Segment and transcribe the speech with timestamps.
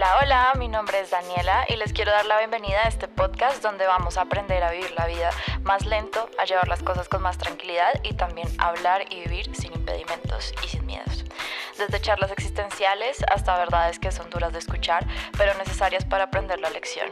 [0.00, 3.62] Hola, hola, mi nombre es Daniela y les quiero dar la bienvenida a este podcast
[3.62, 5.28] donde vamos a aprender a vivir la vida
[5.62, 9.74] más lento, a llevar las cosas con más tranquilidad y también hablar y vivir sin
[9.74, 11.26] impedimentos y sin miedos.
[11.80, 15.06] Desde charlas existenciales hasta verdades que son duras de escuchar,
[15.38, 17.08] pero necesarias para aprender la lección.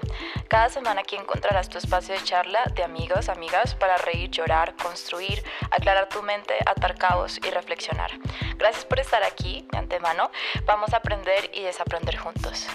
[0.47, 5.43] Cada semana aquí encontrarás tu espacio de charla de amigos, amigas, para reír, llorar, construir,
[5.71, 8.11] aclarar tu mente, atar cabos y reflexionar.
[8.59, 10.31] Gracias por estar aquí de antemano.
[10.67, 12.67] Vamos a aprender y desaprender juntos.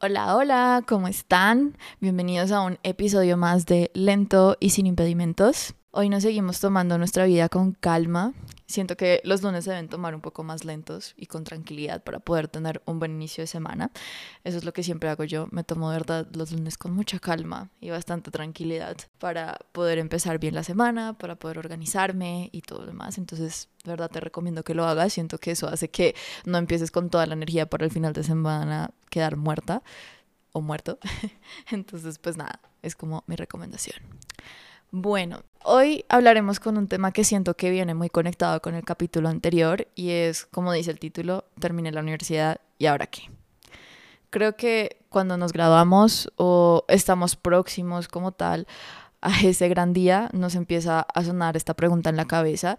[0.00, 1.76] Hola, hola, ¿cómo están?
[2.00, 5.74] Bienvenidos a un episodio más de Lento y sin impedimentos.
[5.94, 8.32] Hoy nos seguimos tomando nuestra vida con calma.
[8.66, 12.18] Siento que los lunes se deben tomar un poco más lentos y con tranquilidad para
[12.18, 13.90] poder tener un buen inicio de semana.
[14.42, 15.48] Eso es lo que siempre hago yo.
[15.50, 20.38] Me tomo de verdad los lunes con mucha calma y bastante tranquilidad para poder empezar
[20.38, 23.18] bien la semana, para poder organizarme y todo lo demás.
[23.18, 25.12] Entonces, de verdad te recomiendo que lo hagas.
[25.12, 26.14] Siento que eso hace que
[26.46, 29.82] no empieces con toda la energía para el final de semana quedar muerta
[30.52, 30.98] o muerto.
[31.70, 33.96] Entonces, pues nada, es como mi recomendación.
[34.94, 39.30] Bueno, hoy hablaremos con un tema que siento que viene muy conectado con el capítulo
[39.30, 43.22] anterior y es, como dice el título, terminé la universidad y ahora qué.
[44.28, 48.66] Creo que cuando nos graduamos o estamos próximos como tal
[49.22, 52.78] a ese gran día, nos empieza a sonar esta pregunta en la cabeza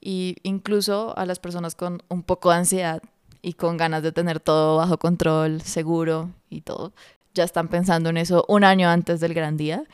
[0.00, 3.00] y incluso a las personas con un poco de ansiedad
[3.42, 6.92] y con ganas de tener todo bajo control, seguro y todo,
[7.32, 9.84] ya están pensando en eso un año antes del gran día.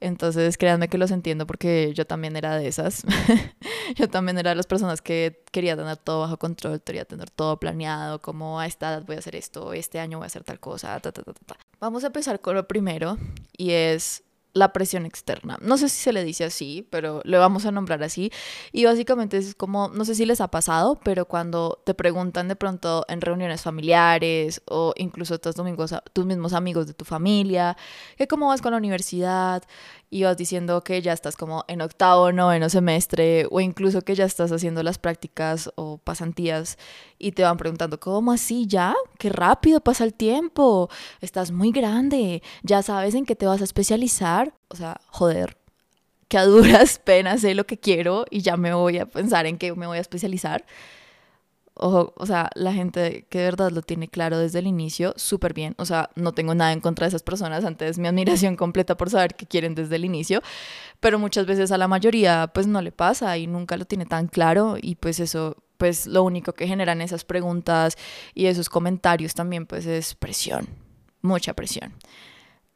[0.00, 3.04] Entonces, créanme que los entiendo porque yo también era de esas.
[3.96, 7.58] yo también era de las personas que quería tener todo bajo control, quería tener todo
[7.58, 10.60] planeado, como a esta edad voy a hacer esto, este año voy a hacer tal
[10.60, 11.56] cosa, ta, ta, ta, ta.
[11.80, 13.18] Vamos a empezar con lo primero
[13.56, 15.58] y es la presión externa.
[15.60, 18.30] No sé si se le dice así, pero le vamos a nombrar así.
[18.72, 22.56] Y básicamente es como, no sé si les ha pasado, pero cuando te preguntan de
[22.56, 27.76] pronto en reuniones familiares o incluso tus, domingos, tus mismos amigos de tu familia,
[28.16, 29.62] que cómo vas con la universidad,
[30.10, 34.24] y vas diciendo que ya estás como en octavo, noveno semestre o incluso que ya
[34.24, 36.78] estás haciendo las prácticas o pasantías
[37.18, 38.94] y te van preguntando, ¿cómo así ya?
[39.18, 40.88] ¡Qué rápido pasa el tiempo!
[41.20, 44.54] Estás muy grande, ya sabes en qué te vas a especializar.
[44.68, 45.56] O sea, joder,
[46.28, 49.58] que a duras penas sé lo que quiero y ya me voy a pensar en
[49.58, 50.64] qué me voy a especializar.
[51.78, 55.54] Ojo, o sea, la gente que de verdad lo tiene claro desde el inicio, súper
[55.54, 55.74] bien.
[55.78, 59.10] O sea, no tengo nada en contra de esas personas, antes mi admiración completa por
[59.10, 60.42] saber qué quieren desde el inicio,
[61.00, 64.28] pero muchas veces a la mayoría pues no le pasa y nunca lo tiene tan
[64.28, 67.96] claro y pues eso, pues lo único que generan esas preguntas
[68.34, 70.68] y esos comentarios también pues es presión,
[71.22, 71.94] mucha presión.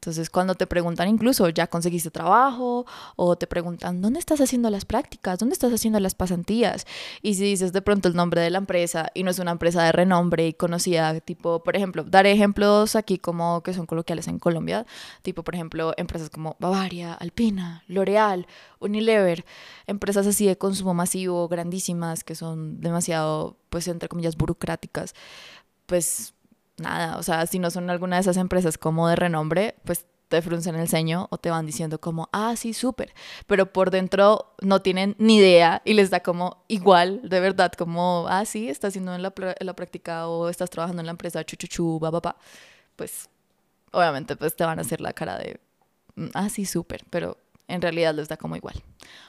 [0.03, 2.87] Entonces, cuando te preguntan incluso, ¿ya conseguiste trabajo?
[3.15, 5.39] O te preguntan, ¿dónde estás haciendo las prácticas?
[5.39, 6.87] ¿Dónde estás haciendo las pasantías?
[7.23, 9.85] Y si dices de pronto el nombre de la empresa y no es una empresa
[9.85, 14.41] de renombre y conocida, tipo, por ejemplo, daré ejemplos aquí como que son coloquiales en
[14.41, 14.87] Colombia,
[15.23, 18.49] tipo, por ejemplo, empresas como Bavaria, Alpina, L'Oreal,
[18.81, 19.45] Unilever,
[19.87, 25.15] empresas así de consumo masivo, grandísimas, que son demasiado, pues, entre comillas, burocráticas,
[25.87, 26.35] pues
[26.83, 30.41] nada, o sea, si no son alguna de esas empresas como de renombre, pues te
[30.41, 33.13] fruncen el ceño o te van diciendo como, ah, sí, súper,
[33.47, 38.25] pero por dentro no tienen ni idea y les da como igual, de verdad, como,
[38.29, 41.99] ah, sí, estás haciendo en la, la práctica o estás trabajando en la empresa, chuchuchu,
[42.01, 42.37] ba, ba.
[42.97, 43.29] Pues,
[43.91, 45.61] obviamente, pues te van a hacer la cara de,
[46.17, 47.37] mm, ah, sí, súper, pero
[47.73, 48.83] en realidad les da como igual.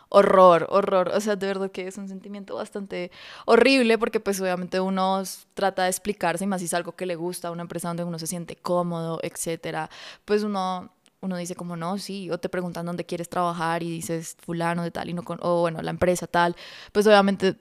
[0.10, 3.10] Horror, horror, o sea, de verdad que es un sentimiento bastante
[3.46, 5.24] horrible porque pues obviamente uno
[5.54, 8.20] trata de explicarse y más si es algo que le gusta, una empresa donde uno
[8.20, 9.90] se siente cómodo, etcétera,
[10.26, 14.36] pues uno uno dice como no, sí, o te preguntan dónde quieres trabajar y dices
[14.42, 16.54] fulano de tal y no con, o bueno, la empresa tal,
[16.92, 17.56] pues obviamente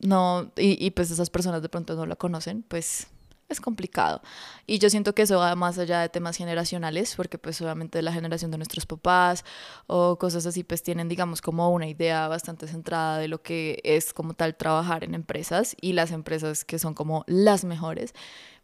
[0.00, 3.08] no, y, y pues esas personas de pronto no la conocen, pues
[3.52, 4.22] es complicado.
[4.66, 8.12] Y yo siento que eso va más allá de temas generacionales, porque pues obviamente la
[8.12, 9.44] generación de nuestros papás
[9.86, 14.12] o cosas así pues tienen digamos como una idea bastante centrada de lo que es
[14.12, 18.14] como tal trabajar en empresas y las empresas que son como las mejores.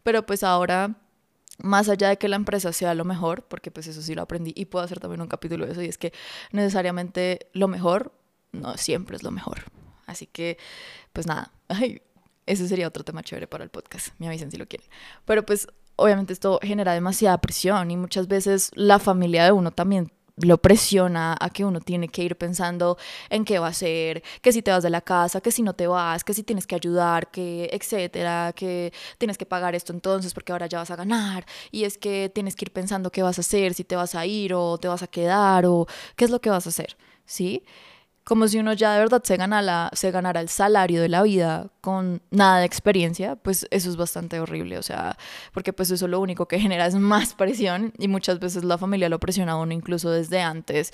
[0.03, 0.97] Pero pues ahora
[1.61, 4.53] más allá de que la empresa sea lo mejor, porque pues eso sí lo aprendí
[4.55, 6.13] y puedo hacer también un capítulo de eso, y es que
[6.51, 8.13] necesariamente lo mejor
[8.51, 9.63] no siempre es lo mejor.
[10.05, 10.57] Así que,
[11.13, 12.01] pues nada, ay,
[12.49, 14.09] ese sería otro tema chévere para el podcast.
[14.17, 14.87] Me avisen si lo quieren.
[15.25, 20.11] Pero pues obviamente esto genera demasiada presión y muchas veces la familia de uno también
[20.37, 22.97] lo presiona a que uno tiene que ir pensando
[23.29, 25.73] en qué va a hacer, que si te vas de la casa, que si no
[25.73, 30.33] te vas, que si tienes que ayudar, que etcétera, que tienes que pagar esto entonces
[30.33, 33.37] porque ahora ya vas a ganar y es que tienes que ir pensando qué vas
[33.37, 35.85] a hacer, si te vas a ir o te vas a quedar o
[36.15, 37.63] qué es lo que vas a hacer, ¿sí?
[38.29, 41.71] Como si uno ya de verdad se ganara, se ganara el salario de la vida
[41.81, 45.17] con nada de experiencia, pues eso es bastante horrible, o sea,
[45.51, 49.09] porque pues eso lo único que genera es más presión y muchas veces la familia
[49.09, 50.93] lo presiona a uno incluso desde antes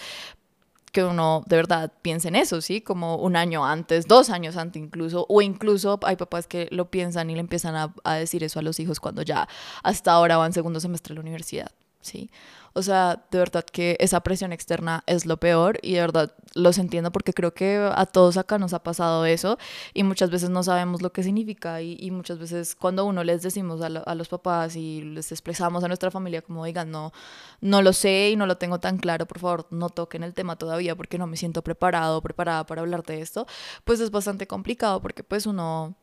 [0.94, 2.80] que uno de verdad piense en eso, ¿sí?
[2.80, 7.30] Como un año antes, dos años antes incluso, o incluso hay papás que lo piensan
[7.30, 9.50] y le empiezan a, a decir eso a los hijos cuando ya
[9.84, 11.70] hasta ahora van segundo semestre de la universidad,
[12.06, 12.30] ¿sí?
[12.74, 16.78] O sea, de verdad que esa presión externa es lo peor y de verdad los
[16.78, 19.58] entiendo porque creo que a todos acá nos ha pasado eso
[19.94, 23.42] y muchas veces no sabemos lo que significa y, y muchas veces cuando uno les
[23.42, 27.14] decimos a, lo, a, los papás y les expresamos a nuestra familia como digan, no,
[27.62, 30.58] no lo sé y no lo tengo tan claro, por favor no toquen el tema
[30.58, 33.48] todavía porque no me siento preparado, preparada para hablar de esto,
[33.86, 35.96] pues es bastante complicado porque pues uno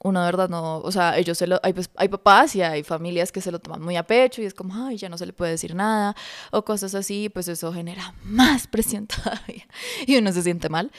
[0.00, 2.82] uno de verdad no, o sea, ellos se lo, hay, pues, hay papás y hay
[2.82, 5.26] familias que se lo toman muy a pecho y es como, ay, ya no se
[5.26, 6.14] le puede decir nada
[6.50, 9.66] o cosas así, pues eso genera más presión todavía
[10.06, 10.90] y uno se siente mal.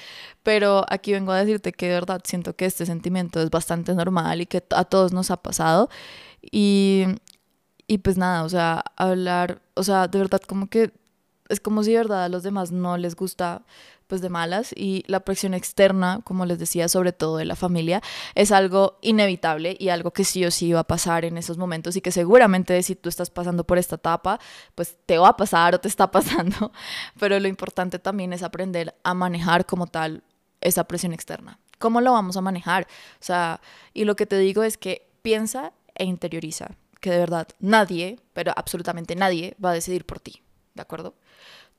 [0.44, 4.42] Pero aquí vengo a decirte que de verdad siento que este sentimiento es bastante normal
[4.42, 5.90] y que a todos nos ha pasado
[6.42, 7.06] y,
[7.88, 10.92] y pues nada, o sea, hablar, o sea, de verdad como que
[11.50, 13.64] es como si de verdad a los demás no les gusta
[14.08, 18.02] pues de malas y la presión externa, como les decía, sobre todo de la familia,
[18.36, 21.96] es algo inevitable y algo que sí o sí va a pasar en esos momentos
[21.96, 24.40] y que seguramente si tú estás pasando por esta etapa,
[24.76, 26.72] pues te va a pasar o te está pasando,
[27.20, 30.24] pero lo importante también es aprender a manejar como tal
[30.62, 31.60] esa presión externa.
[31.80, 32.88] ¿Cómo lo vamos a manejar?
[33.20, 33.62] O sea,
[33.94, 36.76] y lo que te digo es que piensa e interioriza
[37.06, 40.42] que de verdad nadie, pero absolutamente nadie va a decidir por ti,
[40.74, 41.14] ¿de acuerdo?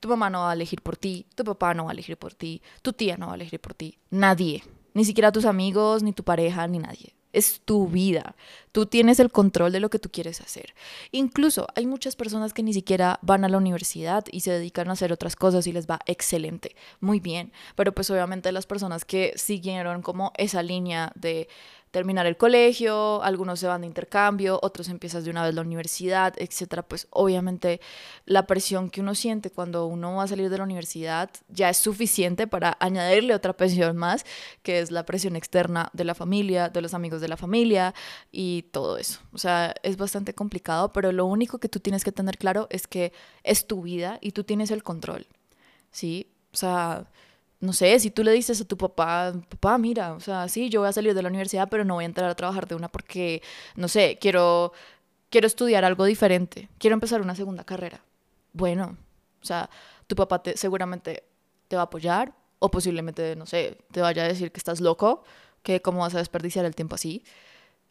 [0.01, 2.35] Tu mamá no va a elegir por ti, tu papá no va a elegir por
[2.35, 4.63] ti, tu tía no va a elegir por ti, nadie,
[4.97, 7.15] ni siquiera tus amigos, ni tu pareja, ni nadie.
[7.35, 8.35] Es tu vida.
[8.73, 10.75] Tú tienes el control de lo que tú quieres hacer.
[11.13, 14.93] Incluso hay muchas personas que ni siquiera van a la universidad y se dedican a
[14.93, 17.53] hacer otras cosas y les va excelente, muy bien.
[17.75, 21.49] Pero pues obviamente las personas que siguieron como esa línea de
[21.97, 26.35] terminar el colegio, algunos se van de intercambio, otros empiezas de una vez la universidad,
[26.37, 27.81] etcétera, pues obviamente
[28.27, 31.79] la presión que uno siente cuando uno va a salir de la universidad ya es
[31.79, 34.27] suficiente para añadirle otra presión más,
[34.63, 37.95] que es la presión externa de la familia, de los amigos de la familia
[38.31, 39.21] y todo eso.
[39.33, 42.87] O sea, es bastante complicado, pero lo único que tú tienes que tener claro es
[42.87, 45.27] que es tu vida y tú tienes el control.
[45.91, 46.31] ¿Sí?
[46.53, 47.07] O sea,
[47.61, 50.81] no sé, si tú le dices a tu papá, papá, mira, o sea, sí, yo
[50.81, 52.89] voy a salir de la universidad, pero no voy a entrar a trabajar de una
[52.89, 53.43] porque,
[53.77, 54.73] no sé, quiero,
[55.31, 58.03] quiero estudiar algo diferente, quiero empezar una segunda carrera.
[58.53, 58.97] Bueno,
[59.43, 59.71] o sea,
[60.07, 61.25] tu papá te, seguramente
[61.69, 65.25] te va a apoyar o posiblemente, no sé, te vaya a decir que estás loco,
[65.63, 67.25] que cómo vas a desperdiciar el tiempo así.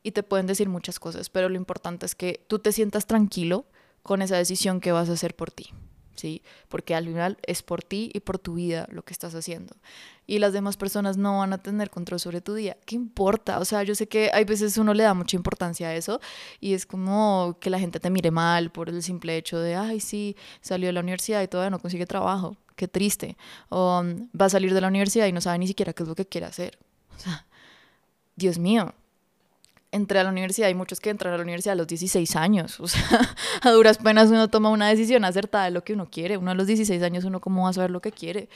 [0.04, 3.66] Y te pueden decir muchas cosas, pero lo importante es que tú te sientas tranquilo
[4.04, 5.74] con esa decisión que vas a hacer por ti.
[6.16, 6.42] ¿Sí?
[6.70, 9.76] Porque al final es por ti y por tu vida lo que estás haciendo.
[10.28, 12.78] Y las demás personas no van a tener control sobre tu día.
[12.86, 13.60] ¿Qué importa?
[13.60, 16.20] O sea, yo sé que hay veces uno le da mucha importancia a eso
[16.60, 20.00] y es como que la gente te mire mal por el simple hecho de, ay,
[20.00, 22.58] sí, salió de la universidad y todavía no consigue trabajo.
[22.76, 23.38] Qué triste.
[23.70, 26.10] O mm, va a salir de la universidad y no sabe ni siquiera qué es
[26.10, 26.78] lo que quiere hacer.
[27.16, 27.46] O sea,
[28.36, 28.94] Dios mío,
[29.96, 32.80] entré a la universidad, hay muchos que entran a la universidad a los 16 años,
[32.80, 33.02] o sea,
[33.62, 36.54] a duras penas uno toma una decisión acertada de lo que uno quiere, uno a
[36.54, 38.50] los 16 años uno cómo va a saber lo que quiere.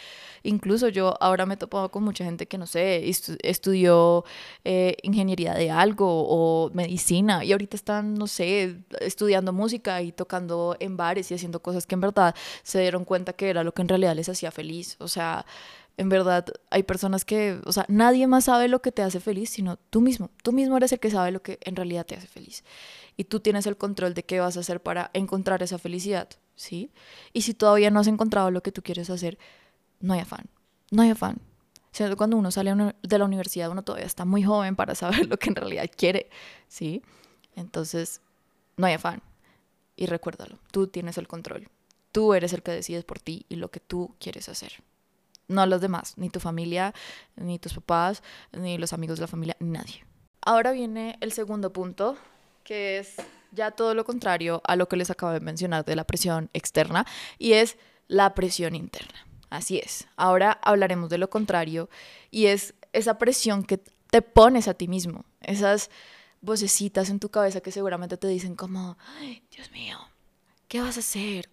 [0.44, 3.09] Incluso yo ahora me he topado con mucha gente que, no sé,
[3.44, 4.23] estudió
[4.63, 10.78] eh, ingeniería de algo o medicina y ahorita están, no sé, estudiando música y tocando
[10.80, 13.81] en bares y haciendo cosas que en verdad se dieron cuenta que era lo que
[13.81, 15.45] en realidad les hacía feliz, o sea,
[15.99, 19.49] en verdad hay personas que, o sea, nadie más sabe lo que te hace feliz,
[19.49, 20.31] sino tú mismo.
[20.44, 22.63] Tú mismo eres el que sabe lo que en realidad te hace feliz.
[23.18, 26.89] Y tú tienes el control de qué vas a hacer para encontrar esa felicidad, ¿sí?
[27.33, 29.37] Y si todavía no has encontrado lo que tú quieres hacer,
[29.99, 30.45] no hay afán,
[30.89, 31.41] no hay afán.
[31.99, 35.35] O cuando uno sale de la universidad, uno todavía está muy joven para saber lo
[35.35, 36.29] que en realidad quiere,
[36.69, 37.01] ¿sí?
[37.57, 38.21] Entonces,
[38.77, 39.21] no hay afán.
[39.97, 41.68] Y recuérdalo, tú tienes el control.
[42.13, 44.81] Tú eres el que decides por ti y lo que tú quieres hacer
[45.49, 46.94] no los demás, ni tu familia,
[47.35, 50.06] ni tus papás, ni los amigos de la familia, nadie.
[50.41, 52.18] Ahora viene el segundo punto,
[52.63, 53.15] que es
[53.51, 57.06] ya todo lo contrario a lo que les acabo de mencionar de la presión externa,
[57.37, 57.77] y es
[58.07, 59.25] la presión interna.
[59.49, 60.07] Así es.
[60.15, 61.89] Ahora hablaremos de lo contrario,
[62.31, 63.79] y es esa presión que
[64.09, 65.89] te pones a ti mismo, esas
[66.41, 69.97] vocecitas en tu cabeza que seguramente te dicen como, Ay, Dios mío,
[70.68, 71.49] ¿qué vas a hacer?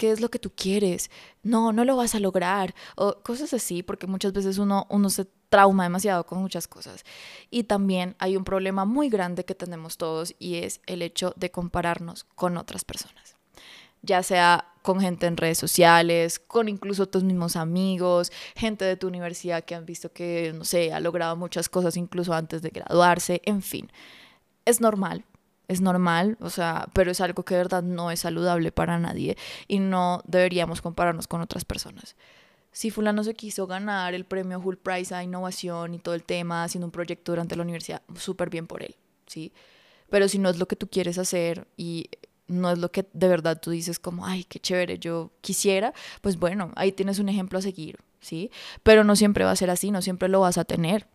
[0.00, 1.10] Qué es lo que tú quieres,
[1.42, 5.26] no, no lo vas a lograr, o cosas así, porque muchas veces uno, uno se
[5.50, 7.04] trauma demasiado con muchas cosas.
[7.50, 11.50] Y también hay un problema muy grande que tenemos todos y es el hecho de
[11.50, 13.36] compararnos con otras personas.
[14.00, 19.06] ya sea con gente en redes sociales, con incluso tus mismos amigos, gente de tu
[19.06, 23.42] universidad que han visto que, no sé, ha logrado muchas cosas incluso antes de graduarse,
[23.44, 23.92] en fin.
[24.64, 25.26] Es normal,
[25.70, 29.36] es normal, o sea, pero es algo que de verdad no es saludable para nadie
[29.68, 32.16] y no deberíamos compararnos con otras personas.
[32.72, 36.64] Si fulano se quiso ganar el premio Hull Prize a innovación y todo el tema
[36.64, 38.96] haciendo un proyecto durante la universidad, súper bien por él,
[39.26, 39.52] ¿sí?
[40.08, 42.10] Pero si no es lo que tú quieres hacer y
[42.48, 46.36] no es lo que de verdad tú dices como, ay, qué chévere, yo quisiera, pues
[46.36, 48.50] bueno, ahí tienes un ejemplo a seguir, ¿sí?
[48.82, 51.06] Pero no siempre va a ser así, no siempre lo vas a tener.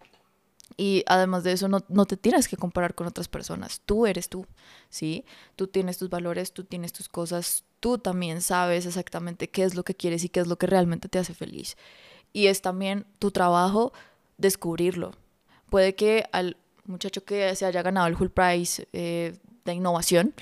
[0.77, 3.81] Y además de eso, no, no, te tienes que comparar con otras personas.
[3.85, 4.45] Tú eres tú,
[4.89, 5.23] ¿sí?
[5.55, 9.83] Tú tienes tus valores, tú tienes tus cosas, tú también sabes exactamente qué es lo
[9.83, 11.77] que quieres y qué es lo que realmente te hace feliz.
[12.33, 13.93] Y es también tu trabajo
[14.37, 15.11] descubrirlo.
[15.69, 20.33] Puede que al muchacho que se haya ganado el Hull Prize eh, de innovación,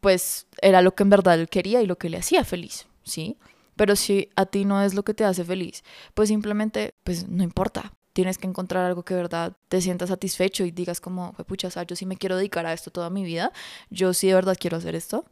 [0.00, 3.36] pues era lo que en verdad él quería y lo que le hacía feliz, ¿sí?
[3.76, 7.44] Pero si a ti no es lo que te hace feliz, pues simplemente, pues no
[7.44, 7.92] importa.
[8.18, 11.94] Tienes que encontrar algo que de verdad te sientas satisfecho y digas como, pucha, yo
[11.94, 13.52] sí me quiero dedicar a esto toda mi vida,
[13.90, 15.24] yo sí de verdad quiero hacer esto.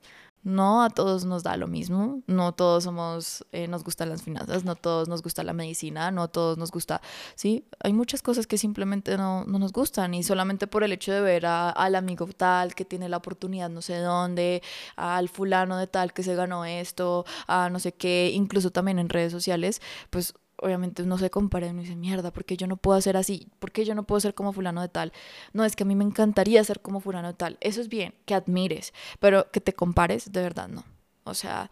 [0.45, 4.63] No a todos nos da lo mismo, no todos somos, eh, nos gustan las finanzas,
[4.63, 7.03] no todos nos gusta la medicina, no a todos nos gusta,
[7.35, 11.13] sí, hay muchas cosas que simplemente no, no nos gustan y solamente por el hecho
[11.13, 14.63] de ver a, al amigo tal que tiene la oportunidad no sé dónde,
[14.95, 19.09] al fulano de tal que se ganó esto, a no sé qué, incluso también en
[19.09, 22.99] redes sociales, pues obviamente no se compara y uno dice, mierda, porque yo no puedo
[22.99, 23.49] hacer así?
[23.59, 25.13] porque yo no puedo ser como fulano de tal?
[25.53, 27.59] No, es que a mí me encantaría ser como fulano de tal.
[27.61, 30.85] Eso es bien, que admires, pero que te compares, de verdad no.
[31.25, 31.71] O sea,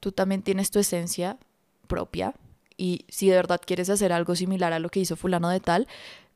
[0.00, 1.38] tú también tienes tu esencia
[1.86, 2.34] propia
[2.76, 5.86] y si de verdad quieres hacer algo similar a lo que hizo fulano de tal,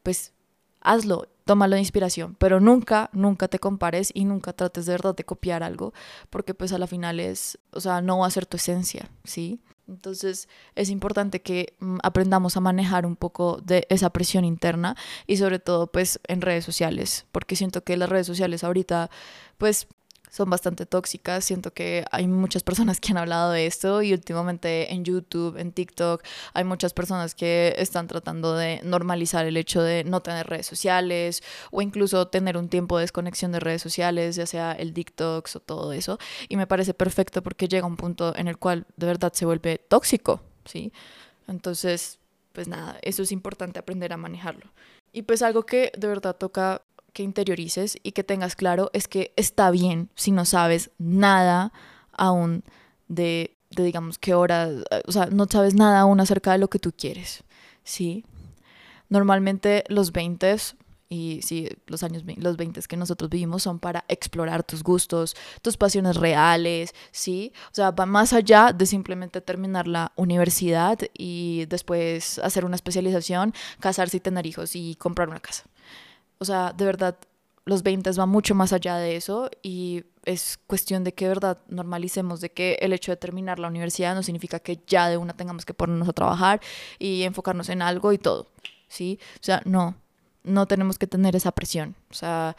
[0.02, 0.32] pues
[0.80, 5.25] hazlo, tómalo de inspiración, pero nunca, nunca te compares y nunca trates de verdad de
[5.25, 5.95] copiar algo,
[6.30, 9.61] porque pues a la final es, o sea, no va a ser tu esencia, ¿sí?
[9.88, 15.37] Entonces es importante que mm, aprendamos a manejar un poco de esa presión interna y
[15.37, 19.11] sobre todo pues en redes sociales, porque siento que las redes sociales ahorita
[19.59, 19.87] pues
[20.37, 21.47] son bastante tóxicas.
[21.47, 25.73] Siento que hay muchas personas que han hablado de esto y últimamente en YouTube, en
[25.73, 30.66] TikTok, hay muchas personas que están tratando de normalizar el hecho de no tener redes
[30.66, 35.49] sociales o incluso tener un tiempo de desconexión de redes sociales, ya sea el TikTok
[35.55, 36.19] o todo eso.
[36.50, 39.78] Y me parece perfecto porque llega un punto en el cual de verdad se vuelve
[39.78, 40.93] tóxico, ¿sí?
[41.49, 42.19] Entonces,
[42.52, 44.71] pues nada, eso es importante aprender a manejarlo.
[45.14, 46.83] Y pues algo que de verdad toca
[47.16, 51.73] que interiorices y que tengas claro es que está bien si no sabes nada
[52.12, 52.62] aún
[53.08, 54.68] de, de digamos, qué hora,
[55.06, 57.42] o sea, no sabes nada aún acerca de lo que tú quieres,
[57.85, 58.26] ¿sí?
[59.08, 60.56] Normalmente los 20
[61.08, 65.78] y sí, los años, los 20 que nosotros vivimos son para explorar tus gustos, tus
[65.78, 67.50] pasiones reales, ¿sí?
[67.73, 73.54] O sea, va más allá de simplemente terminar la universidad y después hacer una especialización,
[73.80, 75.64] casarse y tener hijos y comprar una casa.
[76.38, 77.16] O sea, de verdad,
[77.64, 81.59] los 20 va mucho más allá de eso y es cuestión de que de verdad
[81.69, 85.35] normalicemos de que el hecho de terminar la universidad no significa que ya de una
[85.35, 86.61] tengamos que ponernos a trabajar
[86.99, 88.49] y enfocarnos en algo y todo,
[88.88, 89.19] ¿sí?
[89.35, 89.97] O sea, no,
[90.45, 91.97] no tenemos que tener esa presión.
[92.11, 92.57] O sea,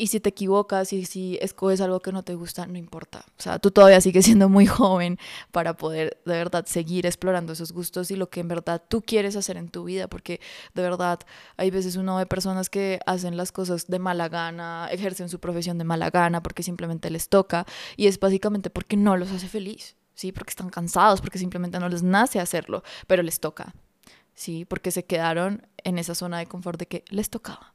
[0.00, 3.26] y si te equivocas y si escoges algo que no te gusta, no importa.
[3.38, 5.18] O sea, tú todavía sigues siendo muy joven
[5.52, 9.36] para poder de verdad seguir explorando esos gustos y lo que en verdad tú quieres
[9.36, 10.40] hacer en tu vida, porque
[10.72, 11.20] de verdad
[11.58, 15.76] hay veces uno ve personas que hacen las cosas de mala gana, ejercen su profesión
[15.76, 17.66] de mala gana porque simplemente les toca
[17.98, 20.32] y es básicamente porque no los hace feliz, ¿sí?
[20.32, 23.74] Porque están cansados, porque simplemente no les nace hacerlo, pero les toca,
[24.32, 24.64] ¿sí?
[24.64, 27.74] Porque se quedaron en esa zona de confort de que les tocaba.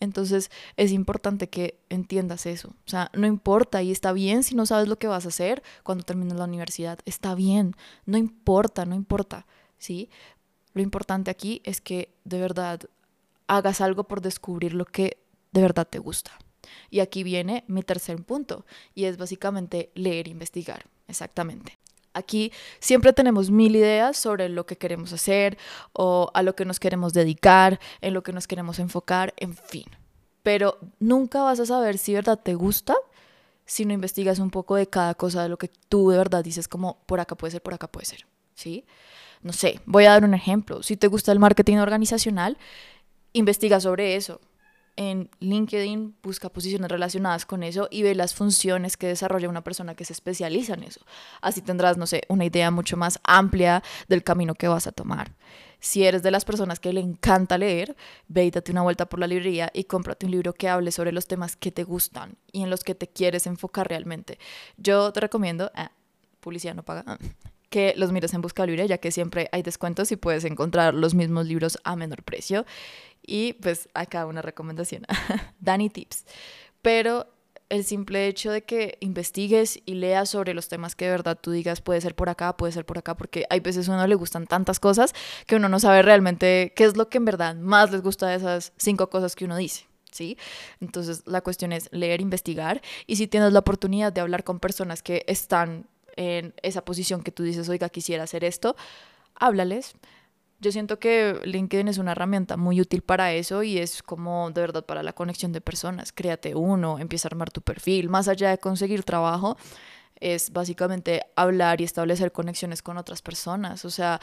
[0.00, 2.68] Entonces es importante que entiendas eso.
[2.68, 5.62] O sea, no importa y está bien si no sabes lo que vas a hacer
[5.82, 6.98] cuando termines la universidad.
[7.04, 7.74] Está bien,
[8.06, 9.46] no importa, no importa,
[9.78, 10.10] ¿sí?
[10.72, 12.80] Lo importante aquí es que de verdad
[13.46, 15.18] hagas algo por descubrir lo que
[15.52, 16.32] de verdad te gusta.
[16.90, 20.86] Y aquí viene mi tercer punto y es básicamente leer e investigar.
[21.08, 21.78] Exactamente.
[22.14, 25.58] Aquí siempre tenemos mil ideas sobre lo que queremos hacer
[25.92, 29.84] o a lo que nos queremos dedicar, en lo que nos queremos enfocar, en fin.
[30.42, 32.94] Pero nunca vas a saber si verdad te gusta
[33.66, 36.68] si no investigas un poco de cada cosa de lo que tú de verdad dices
[36.68, 38.84] como por acá puede ser, por acá puede ser, ¿sí?
[39.42, 40.82] No sé, voy a dar un ejemplo.
[40.82, 42.56] Si te gusta el marketing organizacional,
[43.32, 44.40] investiga sobre eso.
[44.96, 49.94] En LinkedIn, busca posiciones relacionadas con eso y ve las funciones que desarrolla una persona
[49.94, 51.00] que se especializa en eso.
[51.40, 55.34] Así tendrás, no sé, una idea mucho más amplia del camino que vas a tomar.
[55.80, 57.94] Si eres de las personas que le encanta leer,
[58.28, 61.12] ve y date una vuelta por la librería y cómprate un libro que hable sobre
[61.12, 64.38] los temas que te gustan y en los que te quieres enfocar realmente.
[64.76, 65.90] Yo te recomiendo, ah,
[66.40, 67.18] publicidad no paga,
[67.74, 71.12] que los mires en Busca Libre, ya que siempre hay descuentos y puedes encontrar los
[71.16, 72.66] mismos libros a menor precio.
[73.20, 75.02] Y pues acá una recomendación,
[75.58, 76.24] Dani Tips.
[76.82, 77.26] Pero
[77.70, 81.50] el simple hecho de que investigues y leas sobre los temas que de verdad tú
[81.50, 84.14] digas puede ser por acá, puede ser por acá, porque hay veces a uno le
[84.14, 85.12] gustan tantas cosas
[85.48, 88.36] que uno no sabe realmente qué es lo que en verdad más les gusta de
[88.36, 89.88] esas cinco cosas que uno dice.
[90.12, 90.38] ¿Sí?
[90.80, 95.02] Entonces la cuestión es leer, investigar y si tienes la oportunidad de hablar con personas
[95.02, 98.76] que están en esa posición que tú dices, oiga, quisiera hacer esto,
[99.34, 99.94] háblales,
[100.60, 104.62] yo siento que LinkedIn es una herramienta muy útil para eso y es como de
[104.62, 106.10] verdad para la conexión de personas.
[106.10, 108.08] Créate uno, empieza a armar tu perfil.
[108.08, 109.58] Más allá de conseguir trabajo,
[110.20, 113.84] es básicamente hablar y establecer conexiones con otras personas.
[113.84, 114.20] O sea,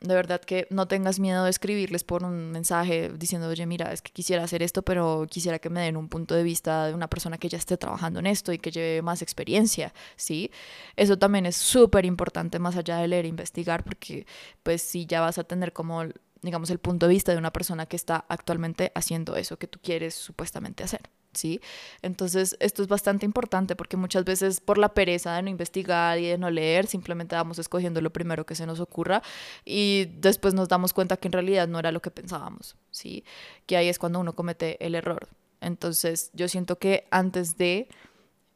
[0.00, 4.02] de verdad que no tengas miedo de escribirles por un mensaje diciendo, oye, mira, es
[4.02, 7.08] que quisiera hacer esto, pero quisiera que me den un punto de vista de una
[7.08, 10.50] persona que ya esté trabajando en esto y que lleve más experiencia, ¿sí?
[10.96, 14.26] Eso también es súper importante más allá de leer e investigar, porque
[14.62, 16.04] pues si ya vas a tener como
[16.42, 19.80] digamos, el punto de vista de una persona que está actualmente haciendo eso que tú
[19.82, 21.10] quieres supuestamente hacer.
[21.36, 21.60] ¿Sí?
[22.02, 26.26] Entonces, esto es bastante importante porque muchas veces por la pereza de no investigar y
[26.26, 29.22] de no leer, simplemente vamos escogiendo lo primero que se nos ocurra
[29.64, 33.24] y después nos damos cuenta que en realidad no era lo que pensábamos, ¿sí?
[33.66, 35.28] Que ahí es cuando uno comete el error.
[35.60, 37.88] Entonces, yo siento que antes de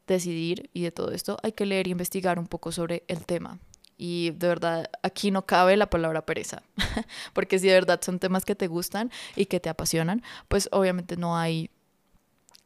[0.06, 3.58] decidir y de todo esto, hay que leer y investigar un poco sobre el tema.
[3.96, 6.62] Y de verdad, aquí no cabe la palabra pereza,
[7.34, 11.16] porque si de verdad son temas que te gustan y que te apasionan, pues obviamente
[11.16, 11.70] no hay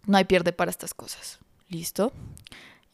[0.07, 1.39] no hay pierde para estas cosas.
[1.69, 2.13] ¿Listo?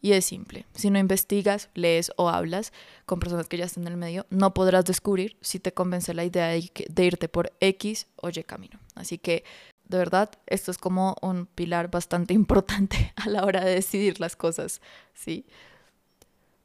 [0.02, 0.64] Y es simple.
[0.74, 2.72] Si no investigas, lees o hablas
[3.04, 6.24] con personas que ya están en el medio, no podrás descubrir si te convence la
[6.24, 8.80] idea de, irte por X o Y camino.
[8.94, 9.44] Así que,
[9.84, 14.36] de verdad, esto es como un pilar bastante importante a la hora de decidir las
[14.36, 14.80] cosas.
[15.12, 15.46] ¿Sí?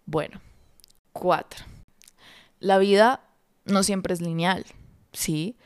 [0.06, 0.40] Bueno,
[1.12, 1.66] cuatro.
[2.60, 3.22] La vida
[3.66, 4.66] no siempre es lineal.
[5.12, 5.58] ¿Sí?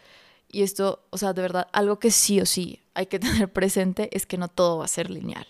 [0.51, 4.09] Y esto, o sea, de verdad, algo que sí o sí hay que tener presente
[4.15, 5.47] es que no todo va a ser lineal.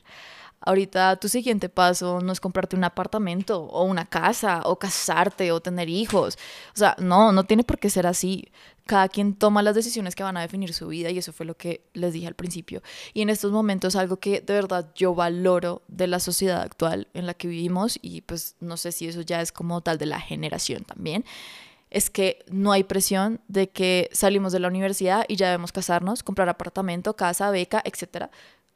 [0.62, 5.62] Ahorita tu siguiente paso no es comprarte un apartamento o una casa o casarte o
[5.62, 6.38] tener hijos.
[6.76, 8.52] O sea, no, no tiene por qué ser así.
[8.86, 11.56] Cada quien toma las decisiones que van a definir su vida y eso fue lo
[11.56, 12.82] que les dije al principio.
[13.14, 17.26] Y en estos momentos algo que de verdad yo valoro de la sociedad actual en
[17.26, 20.20] la que vivimos y pues no sé si eso ya es como tal de la
[20.20, 21.24] generación también,
[21.92, 26.24] es que no hay presión de que salimos de la universidad y ya debemos casarnos,
[26.24, 28.28] comprar apartamento, casa, beca, etc.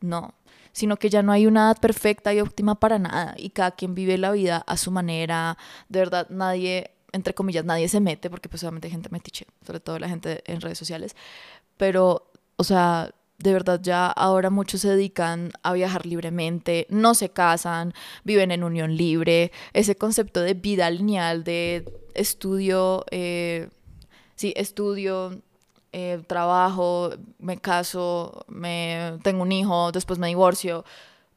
[0.02, 0.34] No,
[0.72, 3.96] sino que ya no hay una edad perfecta y óptima para nada y cada quien
[3.96, 5.58] vive la vida a su manera.
[5.90, 9.80] De verdad, nadie, entre comillas, nadie se mete, porque pues obviamente hay gente metiche, sobre
[9.80, 11.16] todo la gente en redes sociales,
[11.78, 17.30] pero, o sea, de verdad ya ahora muchos se dedican a viajar libremente, no se
[17.30, 23.70] casan, viven en unión libre, ese concepto de vida lineal, de estudio, eh,
[24.36, 25.42] sí, estudio,
[25.92, 30.84] eh, trabajo, me caso, me tengo un hijo, después me divorcio,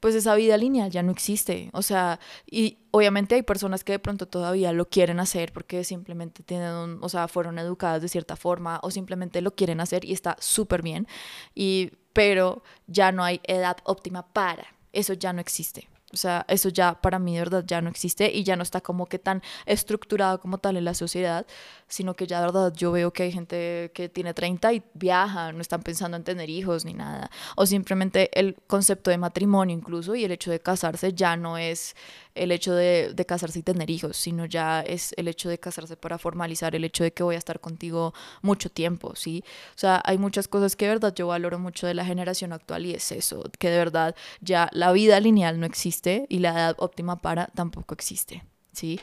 [0.01, 1.71] pues esa vida lineal ya no existe.
[1.73, 6.43] O sea, y obviamente hay personas que de pronto todavía lo quieren hacer porque simplemente
[6.43, 10.37] tienen o sea, fueron educadas de cierta forma o simplemente lo quieren hacer y está
[10.41, 11.07] súper bien.
[11.55, 14.67] Y, pero ya no hay edad óptima para.
[14.93, 15.89] Eso ya no existe.
[16.17, 18.81] O sea, eso ya para mí de verdad ya no existe y ya no está
[18.81, 21.47] como que tan estructurado como tal en la sociedad,
[21.89, 25.53] sino que ya de verdad yo veo que hay gente que tiene 30 y viaja,
[25.53, 27.31] no están pensando en tener hijos ni nada.
[27.55, 31.95] O simplemente el concepto de matrimonio incluso y el hecho de casarse ya no es
[32.37, 35.97] el hecho de, de, casarse y tener hijos, sino ya es el hecho de casarse
[35.97, 39.43] para formalizar el hecho de que voy a estar contigo mucho tiempo, ¿sí?
[39.71, 42.87] O sea, hay muchas cosas que de verdad yo valoro mucho de la generación actual
[42.87, 46.77] y es eso, que de verdad ya la vida lineal no existe y la edad
[46.79, 49.01] óptima para tampoco existe, ¿sí?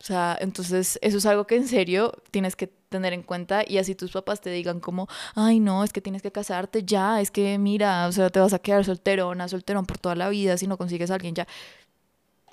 [0.00, 3.78] O sea, entonces eso es algo que en serio tienes que tener en cuenta y
[3.78, 7.30] así tus papás te digan como, ay no, es que tienes que casarte ya, es
[7.30, 10.66] que mira, o sea, te vas a quedar solterona, solterón por toda la vida si
[10.66, 11.46] no consigues a alguien ya.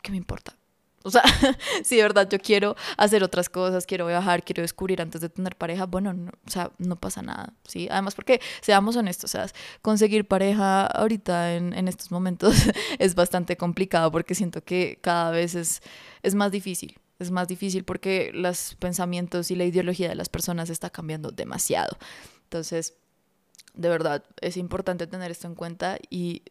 [0.04, 0.56] ¿Qué me importa?
[1.04, 1.24] O sea,
[1.84, 5.56] si de verdad yo quiero hacer otras cosas, quiero viajar, quiero descubrir antes de tener
[5.56, 7.88] pareja, bueno, no, o sea, no pasa nada, ¿sí?
[7.92, 9.48] Además, porque seamos honestos, o sea,
[9.82, 12.56] conseguir pareja ahorita en, en estos momentos
[13.00, 15.82] es bastante complicado porque siento que cada vez es,
[16.22, 17.00] es más difícil.
[17.20, 21.98] Es más difícil porque los pensamientos y la ideología de las personas está cambiando demasiado.
[22.46, 22.96] Entonces,
[23.74, 26.44] de verdad, es importante tener esto en cuenta y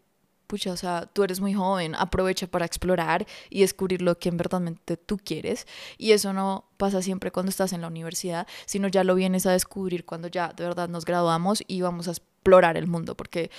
[0.52, 4.36] pucha, o sea, tú eres muy joven, aprovecha para explorar y descubrir lo que en
[4.36, 4.60] verdad
[5.06, 5.66] tú quieres.
[5.96, 9.52] Y eso no pasa siempre cuando estás en la universidad, sino ya lo vienes a
[9.52, 13.50] descubrir cuando ya de verdad nos graduamos y vamos a explorar el mundo, porque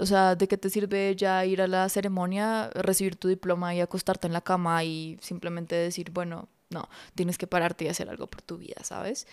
[0.00, 3.80] o sea, ¿de qué te sirve ya ir a la ceremonia, recibir tu diploma y
[3.80, 8.26] acostarte en la cama y simplemente decir, bueno, no, tienes que pararte y hacer algo
[8.26, 9.28] por tu vida, ¿sabes?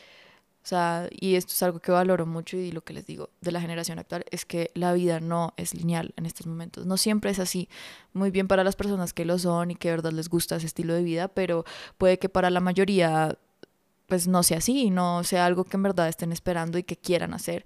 [0.63, 3.51] O sea, y esto es algo que valoro mucho y lo que les digo de
[3.51, 6.85] la generación actual es que la vida no es lineal en estos momentos.
[6.85, 7.67] No siempre es así.
[8.13, 10.67] Muy bien para las personas que lo son y que de verdad les gusta ese
[10.67, 11.65] estilo de vida, pero
[11.97, 13.37] puede que para la mayoría
[14.07, 17.33] pues no sea así, no sea algo que en verdad estén esperando y que quieran
[17.33, 17.65] hacer.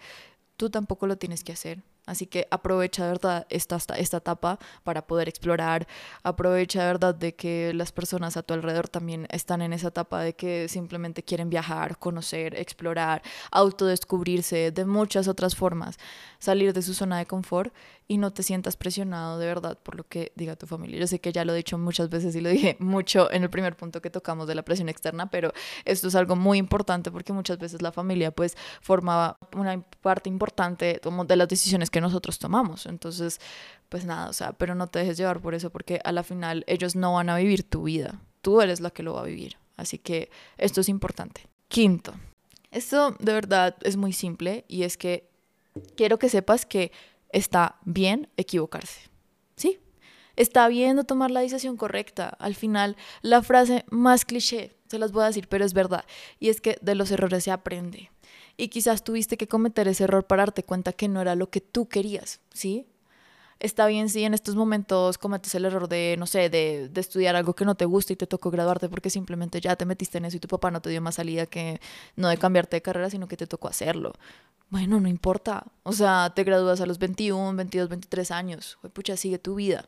[0.56, 1.84] Tú tampoco lo tienes que hacer.
[2.08, 5.88] Así que aprovecha de verdad esta, esta etapa para poder explorar,
[6.24, 10.22] aprovecha de verdad de que las personas a tu alrededor también están en esa etapa
[10.22, 16.00] de que simplemente quieren viajar, conocer, explorar, autodescubrirse de muchas otras formas,
[16.40, 17.74] salir de su zona de confort
[18.08, 21.00] y no te sientas presionado de verdad por lo que diga tu familia.
[21.00, 23.50] Yo sé que ya lo he dicho muchas veces y lo dije mucho en el
[23.50, 25.52] primer punto que tocamos de la presión externa, pero
[25.84, 31.02] esto es algo muy importante porque muchas veces la familia pues formaba una parte importante
[31.04, 32.86] de las decisiones que nosotros tomamos.
[32.86, 33.40] Entonces,
[33.90, 36.64] pues nada, o sea, pero no te dejes llevar por eso porque a la final
[36.68, 38.22] ellos no van a vivir tu vida.
[38.42, 39.58] Tú eres la que lo va a vivir.
[39.76, 41.48] Así que esto es importante.
[41.68, 42.14] Quinto,
[42.72, 45.30] esto de verdad es muy simple y es que
[45.96, 46.92] quiero que sepas que
[47.30, 49.02] está bien equivocarse.
[49.56, 49.80] ¿Sí?
[50.36, 52.30] Está bien no tomar la decisión correcta.
[52.40, 56.06] Al final, la frase más cliché, se las voy a decir, pero es verdad.
[56.40, 58.12] Y es que de los errores se aprende.
[58.58, 61.62] Y quizás tuviste que cometer ese error para darte cuenta que no era lo que
[61.62, 62.88] tú querías, ¿sí?
[63.60, 67.36] Está bien si en estos momentos cometes el error de, no sé, de, de, estudiar
[67.36, 70.26] algo que no te gusta y te tocó graduarte porque simplemente ya te metiste en
[70.26, 71.82] eso y tu papá no te dio más salida que
[72.16, 74.14] no de cambiarte de carrera, sino que te tocó hacerlo
[74.70, 75.66] bueno, no importa.
[75.84, 78.78] O sea, te gradúas a los 21, 22, 23 años.
[78.94, 79.86] pucha, sigue tu vida.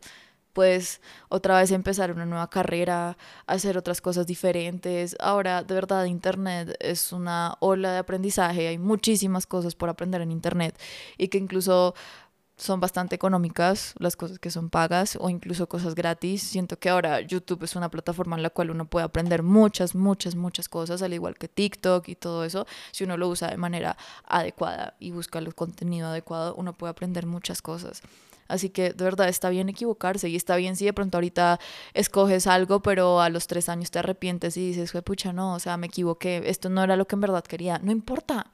[0.54, 5.16] Puedes otra vez empezar una nueva carrera, hacer otras cosas diferentes.
[5.20, 8.68] Ahora, de verdad, Internet es una ola de aprendizaje.
[8.68, 10.80] Hay muchísimas cosas por aprender en Internet
[11.18, 11.94] y que incluso
[12.60, 16.44] son bastante económicas las cosas que son pagas o incluso cosas gratis.
[16.44, 20.36] Siento que ahora YouTube es una plataforma en la cual uno puede aprender muchas, muchas,
[20.36, 22.68] muchas cosas, al igual que TikTok y todo eso.
[22.92, 27.26] Si uno lo usa de manera adecuada y busca el contenido adecuado, uno puede aprender
[27.26, 28.02] muchas cosas.
[28.50, 31.60] Así que de verdad está bien equivocarse y está bien si de pronto ahorita
[31.94, 35.78] escoges algo, pero a los tres años te arrepientes y dices, pucha, no, o sea,
[35.78, 37.80] me equivoqué, esto no era lo que en verdad quería.
[37.80, 38.48] No importa.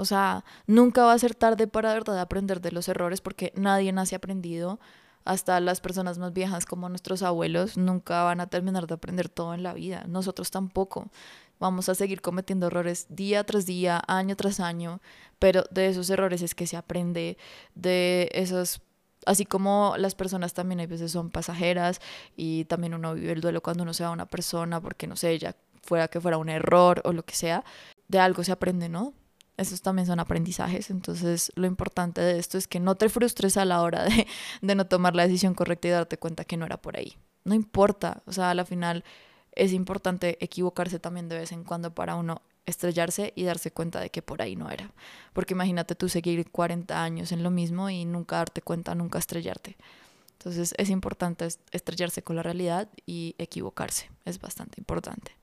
[0.00, 3.52] O sea, nunca va a ser tarde para de verdad aprender de los errores porque
[3.54, 4.80] nadie nace aprendido.
[5.26, 9.52] Hasta las personas más viejas como nuestros abuelos nunca van a terminar de aprender todo
[9.52, 10.04] en la vida.
[10.08, 11.10] Nosotros tampoco.
[11.58, 15.02] Vamos a seguir cometiendo errores día tras día, año tras año,
[15.38, 17.36] pero de esos errores es que se aprende,
[17.74, 18.80] de esos
[19.26, 22.00] así como las personas también hay veces son pasajeras
[22.36, 25.16] y también uno vive el duelo cuando uno se va a una persona porque no
[25.16, 27.62] sé, ya fuera que fuera un error o lo que sea,
[28.08, 29.12] de algo se aprende, ¿no?
[29.60, 30.90] Esos también son aprendizajes.
[30.90, 34.26] Entonces, lo importante de esto es que no te frustres a la hora de,
[34.62, 37.16] de, no tomar la decisión correcta y darte cuenta que no era por ahí.
[37.44, 39.04] No importa, o sea, a la final
[39.52, 44.10] es importante equivocarse también de vez en cuando para uno estrellarse y darse cuenta de
[44.10, 44.92] que por ahí no era.
[45.32, 49.76] Porque imagínate tú seguir 40 años en lo mismo y nunca darte cuenta, nunca estrellarte.
[50.32, 54.10] Entonces es importante estrellarse con la realidad y equivocarse.
[54.24, 55.36] Es bastante importante.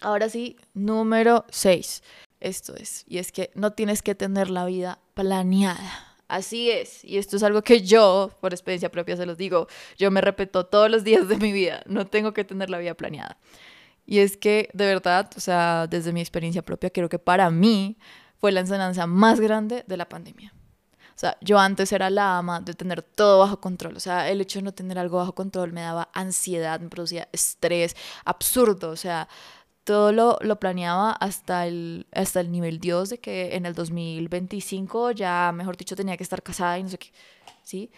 [0.00, 2.02] Ahora sí, número 6
[2.40, 3.04] esto es.
[3.06, 6.10] Y es que no tienes que tener la vida planeada.
[6.28, 7.04] Así es.
[7.04, 9.66] Y esto es algo que yo, por experiencia propia, se los digo.
[9.98, 11.82] Yo me repito todos los días de mi vida.
[11.86, 13.36] No tengo que tener la vida planeada.
[14.06, 17.98] Y es que, de verdad, o sea, desde mi experiencia propia, creo que para mí
[18.38, 20.54] fue la enseñanza más grande de la pandemia.
[21.14, 23.96] O sea, yo antes era la ama de tener todo bajo control.
[23.96, 27.28] O sea, el hecho de no tener algo bajo control me daba ansiedad, me producía
[27.32, 28.90] estrés absurdo.
[28.90, 29.28] O sea,
[29.90, 35.10] todo lo, lo, planeaba hasta el, hasta el nivel Dios de que en el 2025
[35.10, 37.10] ya, mejor dicho, tenía que estar casada y no sé qué,
[37.64, 37.90] ¿sí?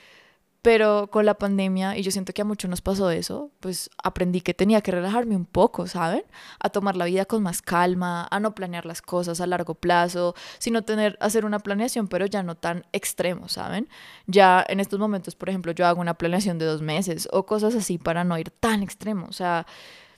[0.62, 4.40] Pero con la pandemia, y yo siento que a muchos nos pasó eso, pues aprendí
[4.40, 6.24] que tenía que relajarme un poco, ¿saben?
[6.60, 10.34] A tomar la vida con más calma, a no planear las cosas a largo plazo,
[10.58, 13.86] sino tener, hacer una planeación, pero ya no tan extremo, ¿saben?
[14.26, 17.74] Ya en estos momentos, por ejemplo, yo hago una planeación de dos meses o cosas
[17.74, 19.66] así para no ir tan extremo, o sea,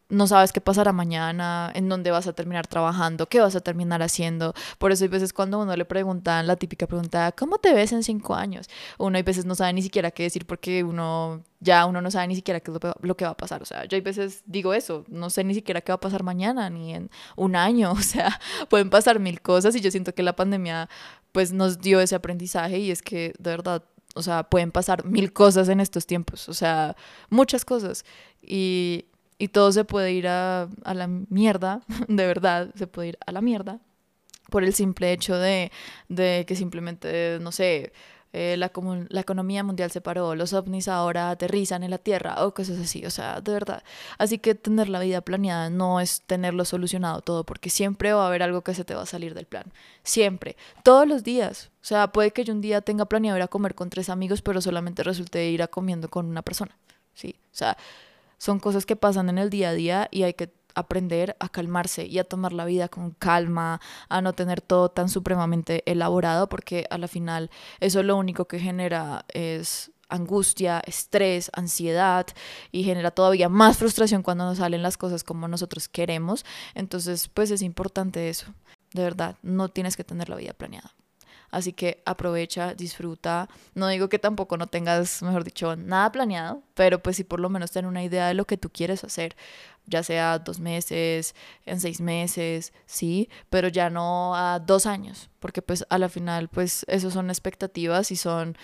[0.09, 4.03] no sabes qué pasará mañana, en dónde vas a terminar trabajando, qué vas a terminar
[4.03, 4.55] haciendo.
[4.79, 8.03] Por eso hay veces cuando uno le preguntan la típica pregunta, ¿cómo te ves en
[8.03, 8.69] cinco años?
[8.99, 12.29] Uno hay veces no sabe ni siquiera qué decir porque uno ya uno no sabe
[12.29, 13.62] ni siquiera qué es lo, que va a pasar.
[13.62, 16.23] O sea, yo hay veces digo eso, no sé ni siquiera qué va a pasar
[16.23, 17.95] mañana ni en un año.
[18.05, 18.38] O sea,
[18.69, 20.90] pueden pasar mil cosas y yo siento que la pandemia
[21.33, 23.83] pues nos dio ese aprendizaje y es que de verdad
[24.14, 26.97] o sea, pueden pasar mil cosas en estos tiempos, o sea,
[27.31, 28.05] muchas cosas.
[28.40, 29.07] Y
[29.44, 33.42] y todo se puede ir a, la mierda, de verdad, se puede ir a la
[33.42, 33.78] mierda
[34.50, 35.70] por el simple hecho de,
[36.09, 37.92] que simplemente, no sé,
[38.33, 38.72] eh, la,
[39.11, 43.04] la economía mundial se paró, los ovnis ahora aterrizan en la Tierra o cosas así,
[43.04, 43.83] o sea, de verdad.
[44.16, 48.28] Así que tener la vida planeada no es tenerlo solucionado todo, porque siempre va a
[48.28, 49.64] haber algo que se te va a salir del plan,
[50.02, 51.70] siempre, todos los días.
[51.83, 54.40] O sea, puede que yo un día tenga planeado ir a comer con tres amigos,
[54.40, 56.76] pero solamente resulte ir a comiendo con una persona,
[57.12, 57.37] ¿sí?
[57.52, 57.76] O sea,
[58.38, 62.07] son cosas que pasan en el día a día y hay que aprender a calmarse
[62.07, 66.87] y a tomar la vida con calma, a no tener todo tan supremamente elaborado, porque
[66.90, 72.27] a la final eso lo único que genera es angustia, estrés, ansiedad
[72.73, 76.44] y genera todavía más frustración cuando no salen las cosas como nosotros queremos.
[76.75, 78.47] Entonces, pues es importante eso.
[78.92, 80.94] De verdad, no tienes que tener la vida planeada.
[81.55, 83.49] Así que aprovecha, disfruta.
[83.75, 87.49] No digo que tampoco no tengas, mejor dicho, nada planeado, pero pues sí por lo
[87.49, 89.37] menos ten una idea de lo que tú quieres hacer,
[89.87, 95.62] ya sea dos meses, en seis meses, sí, pero ya no a dos años, porque
[95.62, 98.59] pues a la final pues eso son expectativas y son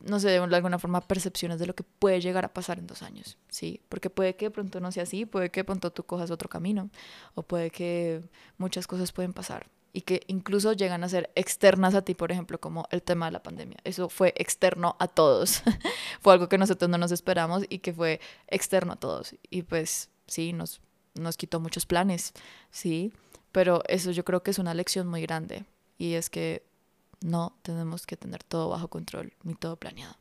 [0.00, 3.02] no sé, de alguna forma percepciones de lo que puede llegar a pasar en dos
[3.02, 3.82] años, ¿sí?
[3.90, 6.48] Porque puede que de pronto no sea así, puede que de pronto tú cojas otro
[6.48, 6.88] camino,
[7.34, 8.22] o puede que
[8.56, 12.60] muchas cosas pueden pasar y que incluso llegan a ser externas a ti, por ejemplo,
[12.60, 13.78] como el tema de la pandemia.
[13.84, 15.62] Eso fue externo a todos.
[16.20, 19.34] fue algo que nosotros no nos esperamos y que fue externo a todos.
[19.50, 20.80] Y pues sí, nos,
[21.14, 22.32] nos quitó muchos planes,
[22.70, 23.12] sí,
[23.52, 25.64] pero eso yo creo que es una lección muy grande
[25.98, 26.64] y es que
[27.20, 30.16] no tenemos que tener todo bajo control ni todo planeado.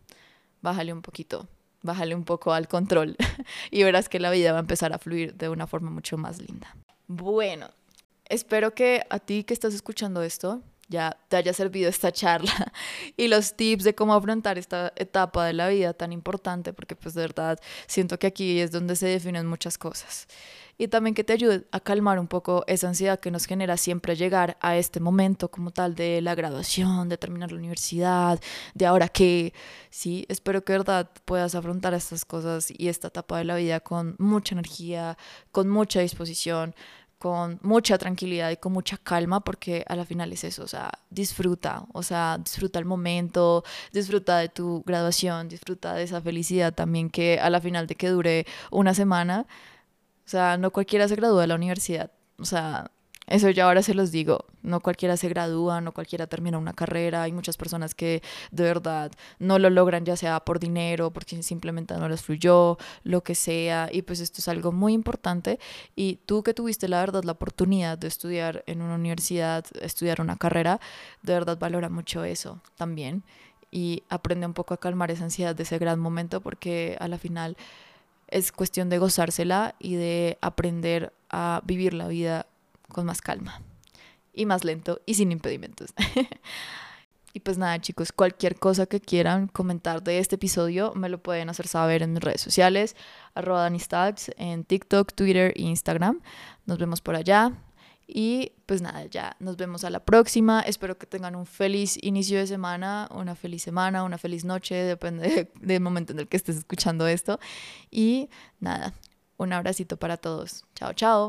[0.61, 1.47] Bájale un poquito,
[1.83, 3.15] bájale un poco al control
[3.71, 6.41] y verás que la vida va a empezar a fluir de una forma mucho más
[6.41, 6.75] linda.
[7.07, 7.69] Bueno,
[8.29, 12.71] Espero que a ti que estás escuchando esto ya te haya servido esta charla
[13.17, 17.13] y los tips de cómo afrontar esta etapa de la vida tan importante, porque pues
[17.13, 20.27] de verdad siento que aquí es donde se definen muchas cosas.
[20.81, 24.15] Y también que te ayude a calmar un poco esa ansiedad que nos genera siempre
[24.15, 28.39] llegar a este momento como tal de la graduación, de terminar la universidad,
[28.75, 29.53] de ahora qué.
[29.89, 33.81] Sí, espero que de verdad puedas afrontar estas cosas y esta etapa de la vida
[33.81, 35.17] con mucha energía,
[35.51, 36.73] con mucha disposición,
[37.19, 40.89] con mucha tranquilidad y con mucha calma, porque a la final es eso, o sea,
[41.09, 47.09] disfruta, o sea, disfruta el momento, disfruta de tu graduación, disfruta de esa felicidad también
[47.09, 49.45] que a la final de que dure una semana,
[50.25, 52.89] o sea, no cualquiera se gradúa de la universidad, o sea,
[53.29, 57.23] eso ya ahora se los digo, no cualquiera se gradúa, no cualquiera termina una carrera,
[57.23, 61.95] hay muchas personas que de verdad no lo logran ya sea por dinero, porque simplemente
[61.95, 65.59] no les fluyó, lo que sea, y pues esto es algo muy importante.
[65.95, 70.35] Y tú que tuviste la verdad la oportunidad de estudiar en una universidad, estudiar una
[70.35, 70.79] carrera,
[71.21, 73.23] de verdad valora mucho eso también
[73.71, 77.17] y aprende un poco a calmar esa ansiedad de ese gran momento porque a la
[77.17, 77.55] final
[78.27, 82.45] es cuestión de gozársela y de aprender a vivir la vida
[82.89, 83.61] con más calma
[84.33, 85.93] y más lento y sin impedimentos.
[87.33, 91.49] y pues nada chicos, cualquier cosa que quieran comentar de este episodio me lo pueden
[91.49, 92.95] hacer saber en mis redes sociales,
[93.33, 96.21] arroba Danistags, en TikTok, Twitter e Instagram.
[96.65, 97.53] Nos vemos por allá.
[98.11, 100.61] Y pues nada, ya nos vemos a la próxima.
[100.61, 105.51] Espero que tengan un feliz inicio de semana, una feliz semana, una feliz noche, depende
[105.61, 107.39] del momento en el que estés escuchando esto.
[107.91, 108.95] Y nada,
[109.37, 110.65] un abracito para todos.
[110.73, 111.27] Chao, chao.